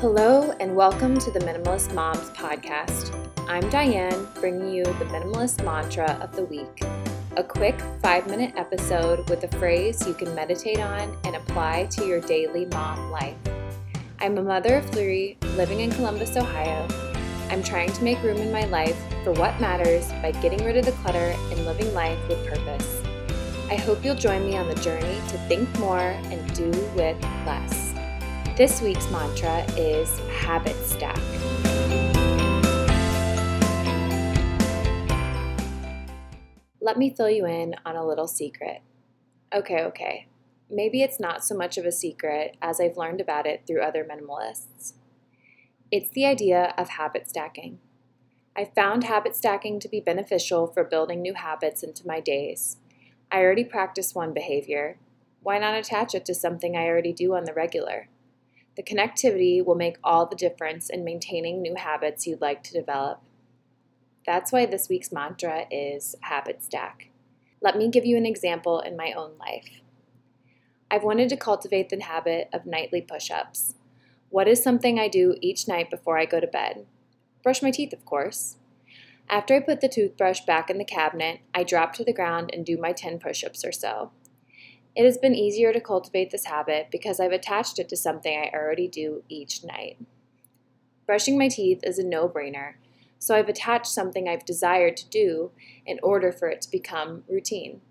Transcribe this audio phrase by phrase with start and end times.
[0.00, 3.14] Hello, and welcome to the Minimalist Moms podcast.
[3.46, 6.82] I'm Diane, bringing you the Minimalist Mantra of the Week
[7.36, 12.06] a quick five minute episode with a phrase you can meditate on and apply to
[12.06, 13.36] your daily mom life.
[14.20, 16.88] I'm a mother of three living in Columbus, Ohio.
[17.50, 20.86] I'm trying to make room in my life for what matters by getting rid of
[20.86, 23.02] the clutter and living life with purpose.
[23.70, 27.89] I hope you'll join me on the journey to think more and do with less.
[28.60, 31.16] This week's mantra is habit stack.
[36.78, 38.82] Let me fill you in on a little secret.
[39.50, 40.26] Okay, okay.
[40.68, 44.04] Maybe it's not so much of a secret as I've learned about it through other
[44.04, 44.92] minimalists.
[45.90, 47.78] It's the idea of habit stacking.
[48.54, 52.76] I found habit stacking to be beneficial for building new habits into my days.
[53.32, 54.98] I already practice one behavior.
[55.42, 58.08] Why not attach it to something I already do on the regular?
[58.76, 63.20] The connectivity will make all the difference in maintaining new habits you'd like to develop.
[64.24, 67.10] That's why this week's mantra is habit stack.
[67.60, 69.80] Let me give you an example in my own life.
[70.90, 73.74] I've wanted to cultivate the habit of nightly push ups.
[74.28, 76.86] What is something I do each night before I go to bed?
[77.42, 78.56] Brush my teeth, of course.
[79.28, 82.64] After I put the toothbrush back in the cabinet, I drop to the ground and
[82.66, 84.10] do my 10 push ups or so.
[84.96, 88.54] It has been easier to cultivate this habit because I've attached it to something I
[88.54, 89.98] already do each night.
[91.06, 92.74] Brushing my teeth is a no brainer,
[93.18, 95.52] so I've attached something I've desired to do
[95.86, 97.82] in order for it to become routine.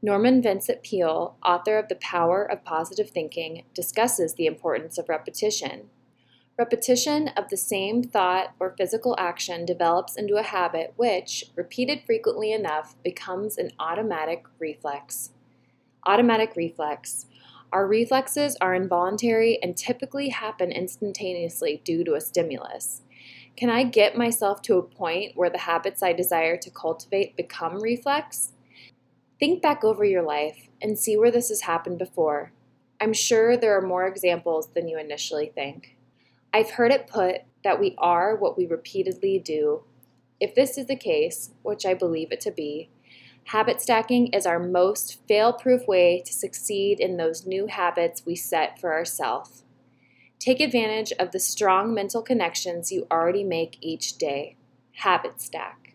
[0.00, 5.90] Norman Vincent Peale, author of The Power of Positive Thinking, discusses the importance of repetition.
[6.56, 12.52] Repetition of the same thought or physical action develops into a habit which, repeated frequently
[12.52, 15.30] enough, becomes an automatic reflex.
[16.08, 17.26] Automatic reflex.
[17.70, 23.02] Our reflexes are involuntary and typically happen instantaneously due to a stimulus.
[23.56, 27.82] Can I get myself to a point where the habits I desire to cultivate become
[27.82, 28.52] reflex?
[29.38, 32.52] Think back over your life and see where this has happened before.
[32.98, 35.94] I'm sure there are more examples than you initially think.
[36.54, 39.82] I've heard it put that we are what we repeatedly do.
[40.40, 42.88] If this is the case, which I believe it to be,
[43.48, 48.36] Habit stacking is our most fail proof way to succeed in those new habits we
[48.36, 49.64] set for ourselves.
[50.38, 54.56] Take advantage of the strong mental connections you already make each day.
[54.96, 55.94] Habit stack.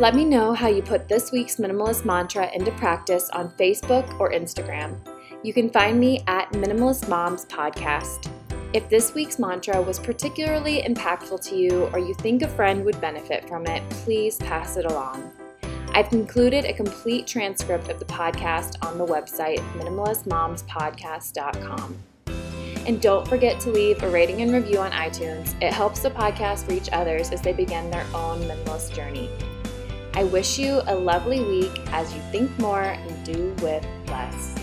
[0.00, 4.32] Let me know how you put this week's minimalist mantra into practice on Facebook or
[4.32, 4.98] Instagram.
[5.44, 8.28] You can find me at Minimalist Moms Podcast.
[8.72, 13.00] If this week's mantra was particularly impactful to you or you think a friend would
[13.00, 15.37] benefit from it, please pass it along.
[15.98, 21.98] I've included a complete transcript of the podcast on the website minimalistmomspodcast.com.
[22.86, 25.60] And don't forget to leave a rating and review on iTunes.
[25.60, 29.28] It helps the podcast reach others as they begin their own minimalist journey.
[30.14, 34.54] I wish you a lovely week as you think more and do with less.